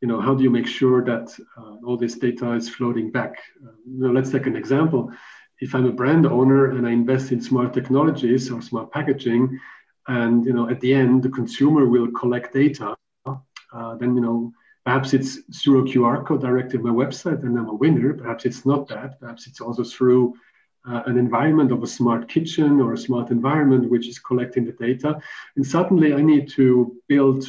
[0.01, 3.35] you know, how do you make sure that uh, all this data is floating back?
[3.63, 5.13] Uh, you know, let's take an example.
[5.61, 9.61] If I'm a brand owner and I invest in smart technologies or smart packaging,
[10.09, 12.97] and you know, at the end, the consumer will collect data
[13.73, 14.53] uh, then you know
[14.85, 18.15] perhaps it's through a QR code directed my website and I'm a winner.
[18.15, 19.21] Perhaps it's not that.
[19.21, 20.35] Perhaps it's also through
[20.89, 24.73] uh, an environment of a smart kitchen or a smart environment which is collecting the
[24.73, 25.21] data.
[25.57, 27.45] And suddenly I need to build.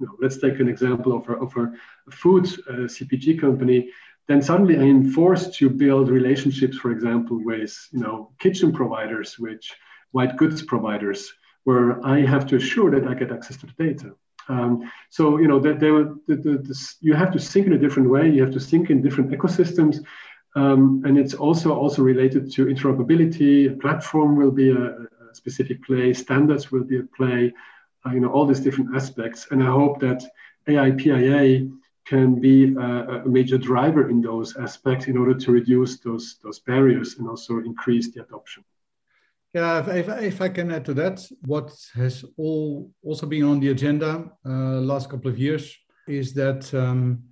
[0.00, 1.72] You know, let's take an example of a, of a
[2.12, 3.90] food uh, CPG company.
[4.28, 9.38] Then suddenly I am forced to build relationships, for example, with you know kitchen providers,
[9.38, 9.74] which
[10.12, 11.32] white goods providers,
[11.64, 14.14] where I have to assure that I get access to the data.
[14.48, 17.78] Um, so you know that were, the, the, the, you have to think in a
[17.78, 18.28] different way.
[18.30, 20.04] You have to think in different ecosystems,
[20.56, 23.72] um, and it's also also related to interoperability.
[23.72, 24.84] A platform will be a,
[25.30, 26.14] a specific play.
[26.14, 27.52] Standards will be a play.
[28.06, 30.24] Uh, you know all these different aspects, and I hope that
[30.66, 31.70] AIPIA
[32.06, 36.58] can be a, a, major driver in those aspects in order to reduce those those
[36.60, 38.64] barriers and also increase the adoption.
[39.54, 43.70] Yeah, if, if, I can add to that, what has all also been on the
[43.70, 45.74] agenda uh, last couple of years
[46.06, 47.22] is that um,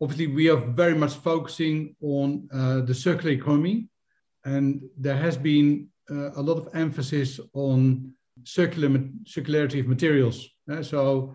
[0.00, 3.88] obviously we are very much focusing on uh, the circular economy,
[4.46, 8.12] and there has been uh, a lot of emphasis on
[8.44, 8.88] circular
[9.24, 10.48] circularity of materials.
[10.70, 11.34] Uh, so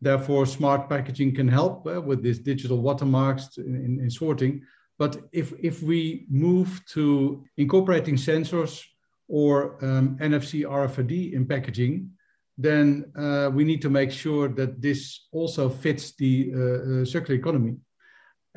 [0.00, 4.62] therefore, smart packaging can help uh, with this digital watermarks in, in, in sorting.
[4.98, 8.84] But if if we move to incorporating sensors
[9.30, 12.10] or um, NFC RFID in packaging,
[12.58, 17.38] then uh, we need to make sure that this also fits the uh, uh, circular
[17.38, 17.76] economy.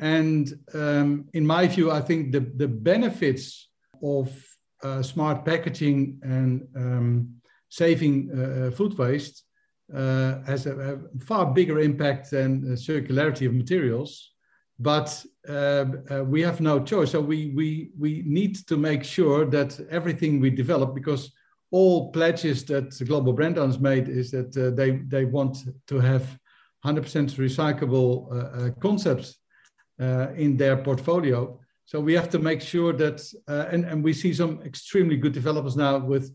[0.00, 3.68] And um, in my view, I think the, the benefits
[4.02, 4.28] of
[4.82, 7.36] uh, smart packaging and um,
[7.68, 9.44] saving uh, uh, food waste
[9.92, 14.33] has a, a, far bigger impact than circularity of materials
[14.78, 17.12] but uh, uh, we have no choice.
[17.12, 21.32] So we, we, we need to make sure that everything we develop, because
[21.70, 26.00] all pledges that the global brand owners made is that uh, they, they want to
[26.00, 26.38] have
[26.84, 27.00] 100%
[27.36, 29.36] recyclable uh, uh, concepts
[30.00, 31.58] uh, in their portfolio.
[31.86, 35.76] So we have to make sure that, and, and we see some extremely good developers
[35.76, 36.32] now with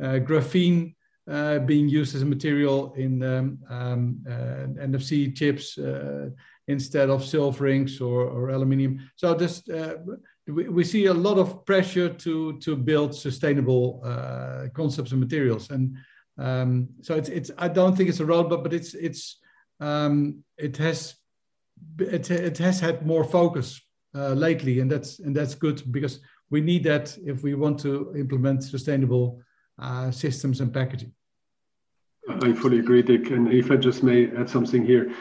[0.00, 0.94] graphene
[1.26, 4.24] being used as a material in um, um,
[4.78, 5.78] NFC chips
[6.68, 9.10] instead of silver rings or, or aluminium.
[9.16, 9.96] So this, uh,
[10.46, 15.70] we, we, see a lot of pressure to, to build sustainable uh, concepts and materials.
[15.70, 15.96] And
[16.38, 19.38] um, so it's, it's, I don't think it's a roadblock, but it's, it's,
[19.80, 21.14] um, it has,
[21.98, 23.80] it, it has had more focus
[24.14, 28.14] uh, lately, and that's, and that's good because we need that if we want to
[28.16, 29.44] implement sustainable uh,
[30.10, 31.12] systems and packaging.
[32.28, 33.30] I fully agree, Dick.
[33.30, 35.12] And if I just may add something here,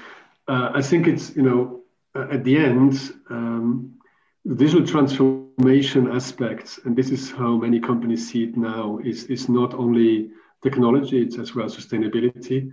[0.48, 1.82] uh, I think it's, you know,
[2.16, 3.94] at the end, um,
[4.46, 9.50] the digital transformation aspects, and this is how many companies see it now, is, is
[9.50, 10.32] not only
[10.64, 12.72] technology, it's as well sustainability.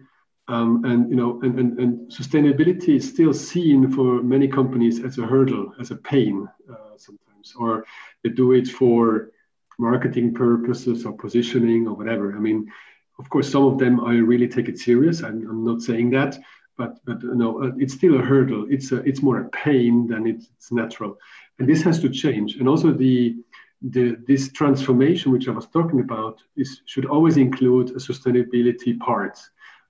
[0.48, 5.18] Um, and you know, and, and, and, sustainability is still seen for many companies as
[5.18, 7.84] a hurdle, as a pain uh, sometimes, or
[8.24, 9.30] they do it for
[9.78, 12.36] marketing purposes or positioning or whatever.
[12.36, 12.70] I mean,
[13.18, 15.22] of course, some of them I really take it serious.
[15.22, 16.38] I'm, I'm not saying that,
[16.76, 18.66] but but no, uh, it's still a hurdle.
[18.70, 21.16] It's a, it's more a pain than it's, natural,
[21.58, 22.56] and this has to change.
[22.56, 23.36] And also the
[23.80, 29.38] the this transformation which I was talking about is should always include a sustainability part,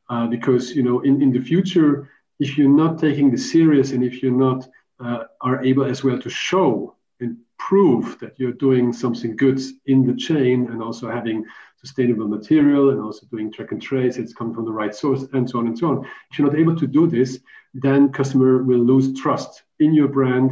[0.09, 4.05] uh, because you know in in the future if you're not taking this serious and
[4.05, 4.69] if you're not
[5.01, 10.07] uh, are able as well to show and prove that you're doing something good in
[10.07, 11.45] the chain and also having
[11.77, 15.49] sustainable material and also doing track and trace, it's coming from the right source, and
[15.49, 16.05] so on and so on.
[16.31, 17.41] If you're not able to do this,
[17.75, 20.51] then customer will lose trust in your brand,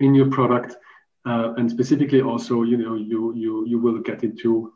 [0.00, 0.76] in your product,
[1.26, 4.72] uh, and specifically also, you know, you you you will get into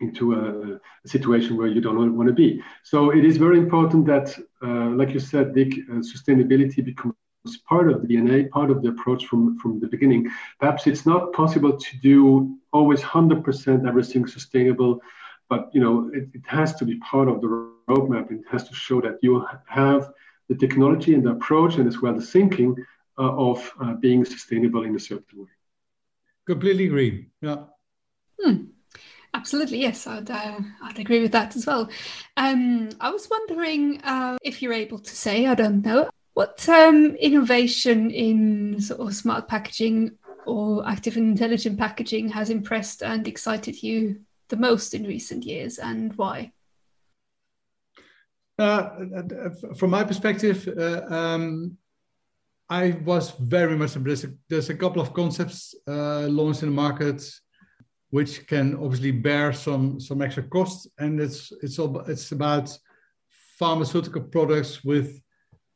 [0.00, 2.60] into a, a situation where you don't want to be.
[2.82, 7.14] So it is very important that, uh, like you said, Dick, uh, sustainability becomes
[7.68, 10.30] part of the DNA, part of the approach from, from the beginning.
[10.60, 15.00] Perhaps it's not possible to do always 100% everything sustainable,
[15.48, 17.48] but you know it, it has to be part of the
[17.88, 18.30] roadmap.
[18.30, 20.10] It has to show that you have
[20.48, 22.76] the technology and the approach, and as well the thinking
[23.18, 25.50] uh, of uh, being sustainable in a certain way.
[26.46, 27.28] Completely agree.
[27.40, 27.64] Yeah.
[28.40, 28.64] Hmm.
[29.34, 31.88] Absolutely, yes, I'd, uh, I'd agree with that as well.
[32.36, 37.14] Um, I was wondering uh, if you're able to say, I don't know, what um,
[37.16, 40.12] innovation in sort of smart packaging
[40.46, 45.78] or active and intelligent packaging has impressed and excited you the most in recent years
[45.78, 46.52] and why?
[48.58, 48.90] Uh,
[49.76, 51.76] from my perspective, uh, um,
[52.68, 54.26] I was very much impressed.
[54.48, 57.22] there's a couple of concepts uh, launched in the market
[58.12, 62.78] which can obviously bear some some extra costs, and it's it's all, it's about
[63.58, 65.18] pharmaceutical products with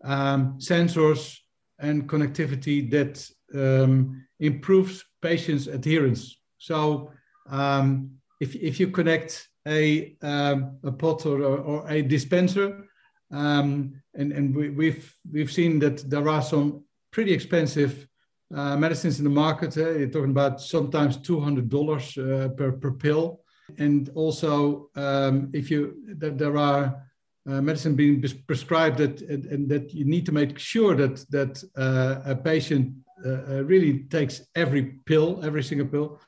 [0.04, 1.38] um, sensors
[1.78, 6.38] and connectivity that um, improves patients' adherence.
[6.58, 7.10] So
[7.48, 12.88] um, if, if you connect a, um, a pot or, or a dispenser,
[13.32, 18.06] um, and, and we, we've, we've seen that there are some pretty expensive
[18.54, 19.76] uh, medicines in the market.
[19.76, 23.40] Uh, you're talking about sometimes $200 uh, per, per pill.
[23.78, 27.05] And also, um, if you that there are
[27.46, 31.62] uh, medicine being prescribed that and, and, that you need to make sure that that
[31.76, 32.92] uh, a patient
[33.24, 36.20] uh, uh, really takes every pill, every single pill,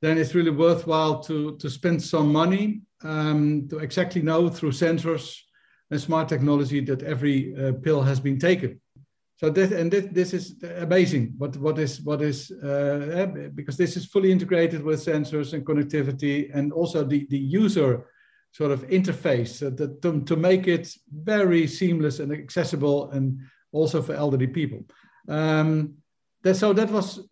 [0.00, 5.38] then it's really worthwhile to to spend some money um, to exactly know through sensors
[5.90, 8.80] and smart technology that every uh, pill has been taken.
[9.36, 11.34] So this and this, this is amazing.
[11.36, 12.48] What what is what is
[13.54, 18.06] because this is fully integrated with sensors and connectivity, and also the the user
[18.54, 23.40] sort of interface uh, that, to, to make it very seamless and accessible and
[23.72, 24.84] also for elderly people.
[25.28, 25.94] Um,
[26.44, 27.28] that, so that was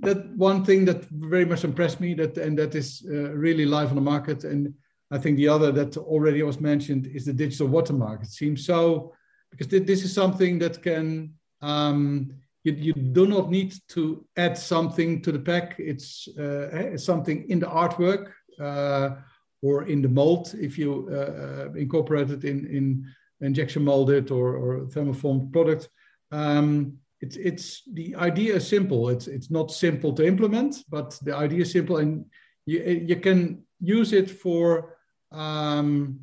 [0.00, 3.90] that one thing that very much impressed me that and that is uh, really live
[3.90, 4.74] on the market and
[5.12, 8.22] I think the other that already was mentioned is the digital watermark.
[8.22, 9.12] It seems so
[9.50, 12.32] because this is something that can um,
[12.64, 15.76] you, you do not need to add something to the pack.
[15.78, 18.32] It's, uh, it's something in the artwork.
[18.60, 19.16] Uh,
[19.62, 23.06] or in the mold if you uh, uh, incorporate it in, in
[23.40, 25.88] injection molded or, or thermoformed product.
[26.30, 29.08] Um, it's, it's the idea is simple.
[29.08, 32.24] It's, it's not simple to implement, but the idea is simple and
[32.66, 34.96] you, you can use it for
[35.30, 36.20] um,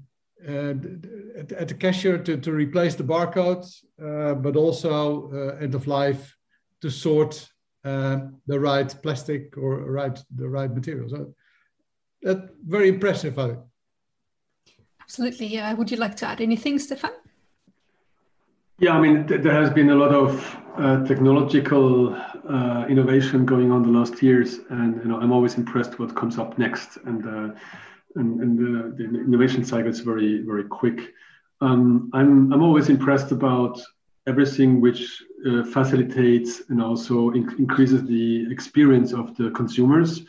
[0.48, 0.74] uh,
[1.38, 3.66] at, the cashier to, to replace the barcode,
[4.02, 6.36] uh, but also uh, end of life
[6.82, 7.50] to sort
[7.84, 11.10] uh, the right plastic or right the right material.
[11.10, 11.34] So
[12.22, 13.60] that very impressive, I think.
[15.02, 15.48] Absolutely.
[15.48, 15.74] Yeah.
[15.74, 17.12] Would you like to add anything, Stefan?
[18.80, 23.72] Yeah, I mean, th- there has been a lot of uh, technological uh, innovation going
[23.72, 27.26] on the last years, and you know, I'm always impressed what comes up next, and
[27.26, 27.56] uh,
[28.16, 31.14] and, and the, the, innovation cycle is very very quick.
[31.60, 33.82] Um, I'm I'm always impressed about
[34.28, 40.22] everything which uh, facilitates and also in- increases the experience of the consumers.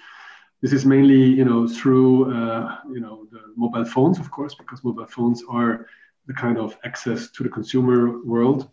[0.62, 4.84] This is mainly, you know, through, uh, you know, the mobile phones, of course, because
[4.84, 5.86] mobile phones are
[6.26, 8.68] the kind of access to the consumer world.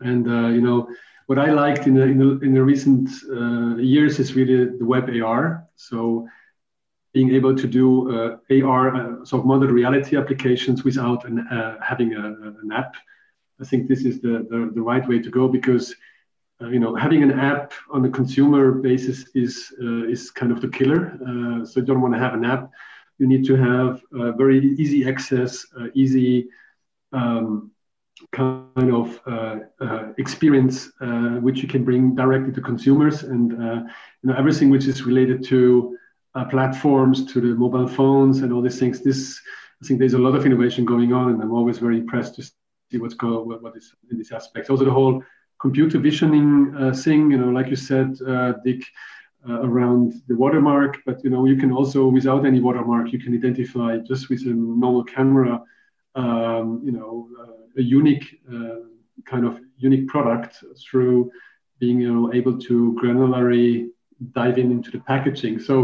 [0.00, 0.88] And, uh, you know,
[1.26, 4.84] what I liked in the, in the, in the recent uh, years is really the
[4.84, 5.66] web AR.
[5.76, 6.28] So
[7.14, 12.12] being able to do uh, AR, uh, of augmented reality applications without an, uh, having
[12.14, 12.26] a,
[12.62, 12.96] an app.
[13.60, 15.94] I think this is the, the, the right way to go because
[16.62, 20.60] uh, you know, having an app on a consumer basis is uh, is kind of
[20.60, 21.18] the killer.
[21.22, 22.70] Uh, so you don't want to have an app.
[23.18, 24.02] You need to have
[24.36, 26.48] very easy access, easy
[27.12, 27.70] um,
[28.32, 34.28] kind of uh, uh, experience uh, which you can bring directly to consumers and you
[34.28, 35.96] know everything which is related to
[36.50, 39.40] platforms to the mobile phones and all these things this
[39.82, 42.42] i think there's a lot of innovation going on and i'm always very impressed to
[42.42, 45.22] see what's going what, what is in this aspect also the whole
[45.64, 48.82] computer visioning uh, thing, you know, like you said, uh, Dick,
[49.48, 50.92] uh, around the watermark.
[51.06, 54.54] But you know, you can also, without any watermark, you can identify just with a
[54.82, 55.62] normal camera,
[56.14, 57.28] um, you know,
[57.82, 58.26] a unique
[59.32, 60.52] kind of unique product
[60.84, 61.30] through
[61.80, 63.88] being you know able to granularly
[64.38, 65.58] dive in into the packaging.
[65.68, 65.74] So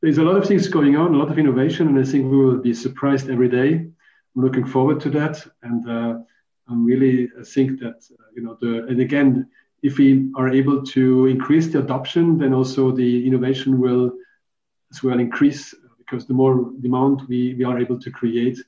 [0.00, 2.38] there's a lot of things going on, a lot of innovation, and I think we
[2.44, 3.70] will be surprised every day.
[4.32, 6.12] I'm looking forward to that, and uh,
[6.68, 9.48] I'm really think that uh, you know the and again,
[9.82, 14.12] if we are able to increase the adoption, then also the innovation will
[14.90, 18.58] as well increase because the more demand we, we are able to create,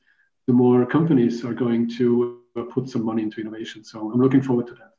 [0.47, 2.41] the more companies are going to
[2.71, 3.85] put some money into innovation.
[3.85, 4.93] So I'm looking forward to that.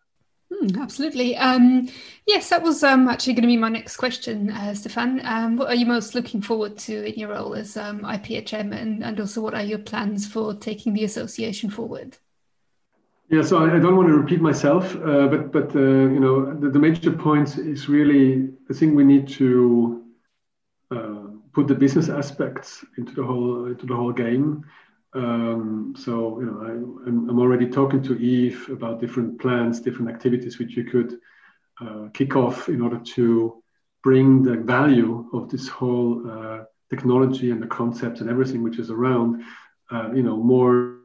[0.51, 1.35] Mm, absolutely.
[1.35, 1.89] Um,
[2.25, 5.19] yes, that was um, actually going to be my next question, uh, Stefan.
[5.25, 9.03] Um, what are you most looking forward to in your role as um, IPHM, and,
[9.03, 12.17] and also what are your plans for taking the association forward?
[13.29, 15.79] Yeah, so I, don't want to repeat myself, uh, but but uh,
[16.15, 20.05] you know the, the, major point is really I think we need to
[20.91, 24.63] uh, put the business aspects into the whole into the whole game.
[25.13, 26.71] Um, so you know, I,
[27.09, 31.19] am I'm already talking to Eef about different plans, different activities which you could
[31.81, 33.61] uh, kick off in order to
[34.03, 38.89] bring the value of this whole uh, technology and the concepts and everything which is
[38.89, 39.43] around,
[39.91, 40.96] uh, you know, more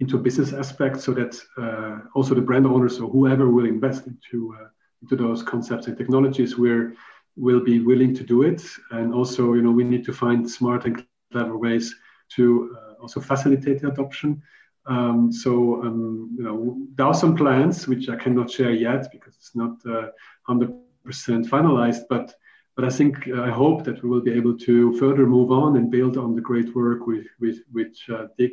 [0.00, 4.54] into business aspects, so that uh, also the brand owners or whoever will invest into
[4.60, 4.68] uh,
[5.02, 6.90] into those concepts and technologies will
[7.36, 10.84] will be willing to do it, and also you know we need to find smart
[10.86, 11.94] and clever ways
[12.36, 14.42] to uh, also facilitate the adoption.
[14.86, 19.34] Um, so, um, you know, there are some plans which I cannot share yet because
[19.36, 20.08] it's not uh,
[20.48, 22.34] 100% finalized, but
[22.76, 25.76] but I think uh, I hope that we will be able to further move on
[25.76, 28.52] and build on the great work with, with which uh, Dick,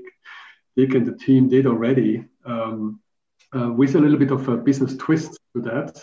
[0.75, 2.99] Dick and the team did already, um,
[3.55, 6.01] uh, with a little bit of a business twist to that,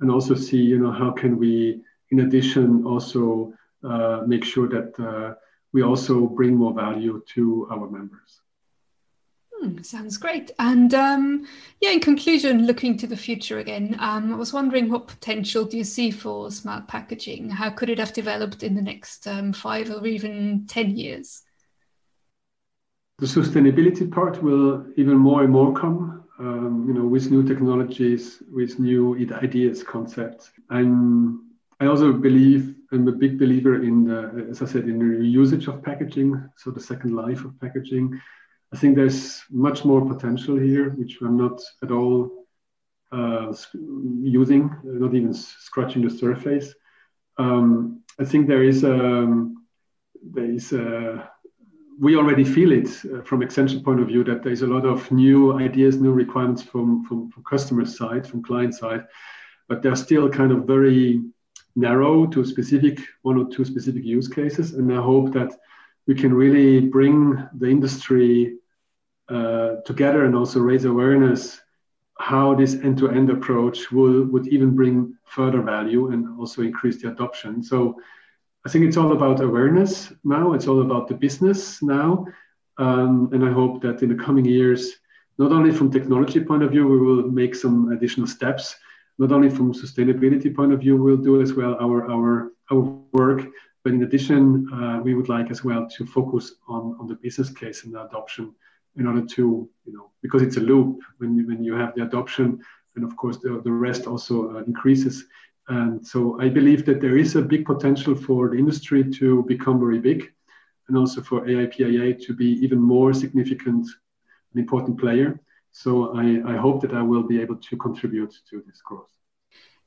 [0.00, 3.52] and also see, you know, how can we, in addition, also
[3.84, 5.34] uh, make sure that uh,
[5.72, 8.40] we also bring more value to our members.
[9.60, 10.52] Hmm, sounds great.
[10.58, 11.46] And um,
[11.80, 15.76] yeah, in conclusion, looking to the future again, um, I was wondering what potential do
[15.76, 17.50] you see for smart packaging?
[17.50, 21.42] How could it have developed in the next um, five or even 10 years?
[23.18, 28.42] The sustainability part will even more and more come, um, you know, with new technologies,
[28.52, 30.52] with new ideas, concepts.
[30.70, 31.48] I'm
[31.80, 35.68] I also believe I'm a big believer in, the, as I said, in the usage
[35.68, 38.20] of packaging, so the second life of packaging.
[38.72, 42.46] I think there's much more potential here, which I'm not at all
[43.12, 46.74] uh, using, not even scratching the surface.
[47.38, 49.64] Um, I think there is a, um,
[50.22, 51.30] there is a,
[52.00, 55.10] we already feel it uh, from Accenture point of view that there's a lot of
[55.10, 59.04] new ideas, new requirements from, from, from customer side, from client side,
[59.68, 61.22] but they're still kind of very
[61.74, 64.74] narrow to specific one or two specific use cases.
[64.74, 65.52] And I hope that
[66.06, 68.58] we can really bring the industry
[69.28, 71.60] uh, together and also raise awareness
[72.18, 77.62] how this end-to-end approach will would even bring further value and also increase the adoption.
[77.62, 78.00] So
[78.68, 80.52] I think it's all about awareness now.
[80.52, 82.26] It's all about the business now.
[82.76, 84.92] Um, and I hope that in the coming years,
[85.38, 88.76] not only from technology point of view, we will make some additional steps,
[89.18, 93.40] not only from sustainability point of view, we'll do as well our our our work,
[93.84, 97.48] but in addition, uh, we would like as well to focus on on the business
[97.48, 98.54] case and the adoption
[98.96, 102.02] in order to you know because it's a loop when you, when you have the
[102.02, 102.60] adoption,
[102.96, 105.24] and of course the, the rest also uh, increases.
[105.68, 109.78] And so I believe that there is a big potential for the industry to become
[109.78, 110.32] very big,
[110.88, 113.86] and also for AIPIA to be even more significant,
[114.54, 115.40] an important player.
[115.70, 119.10] So I, I hope that I will be able to contribute to this growth.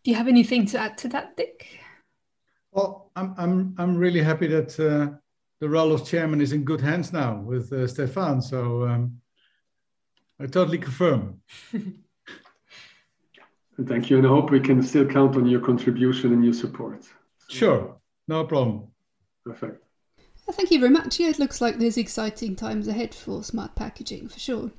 [0.04, 1.80] Do you have anything to add to that, Dick?
[2.72, 5.18] Well, I'm, I'm, I'm really happy that uh,
[5.60, 8.42] the role of chairman is in good hands now with uh, Stefan.
[8.42, 9.20] So um,
[10.40, 11.42] I totally confirm.
[13.88, 14.18] Thank you.
[14.18, 17.06] And I hope we can still count on your contribution and your support.
[17.48, 17.96] Sure,
[18.28, 18.88] no problem.
[19.46, 19.84] Perfect.
[20.46, 21.20] Well, Thank you very much.
[21.20, 24.72] Yeah, it looks like there's exciting times ahead for smart packaging for sure.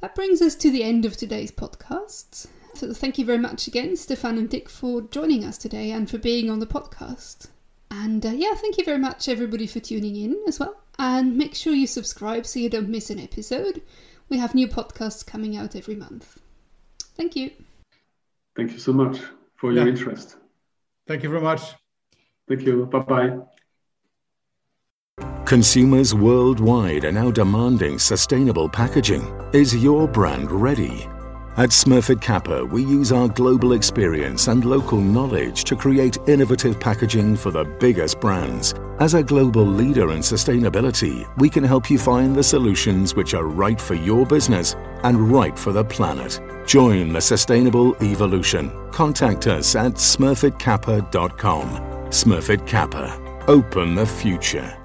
[0.00, 2.46] That brings us to the end of today's podcast.
[2.74, 6.18] So thank you very much again, Stefan and Dick, for joining us today and for
[6.18, 7.48] being on the podcast.
[7.90, 10.76] And uh, yeah, thank you very much, everybody, for tuning in as well.
[10.98, 13.82] And make sure you subscribe so you don't miss an episode.
[14.28, 16.40] We have new podcasts coming out every month.
[17.16, 17.50] Thank you.
[18.58, 19.20] Thank you so much
[19.54, 19.90] for your yeah.
[19.90, 20.36] interest.
[21.06, 21.62] Thank you very much.
[22.48, 22.86] Thank you.
[22.86, 23.38] Bye bye.
[25.44, 29.22] Consumers worldwide are now demanding sustainable packaging.
[29.52, 31.06] Is your brand ready?
[31.56, 37.36] At Smurfit Kappa, we use our global experience and local knowledge to create innovative packaging
[37.36, 38.74] for the biggest brands.
[38.98, 43.44] As a global leader in sustainability, we can help you find the solutions which are
[43.44, 46.40] right for your business and right for the planet.
[46.68, 48.70] Join the sustainable evolution.
[48.90, 51.68] Contact us at smurfitkappa.com.
[52.10, 53.44] Smurfit Kappa.
[53.48, 54.77] Open the future.